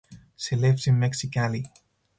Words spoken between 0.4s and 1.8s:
lives in Mexicali.